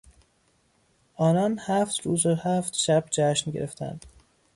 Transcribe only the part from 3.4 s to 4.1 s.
گرفتند.